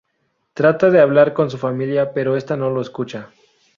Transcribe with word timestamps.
Trata 0.55 0.89
de 0.89 0.99
hablar 0.99 1.31
con 1.33 1.51
su 1.51 1.59
familia, 1.59 2.11
pero 2.11 2.35
esta 2.35 2.57
no 2.57 2.71
lo 2.71 2.81
escucha. 2.81 3.29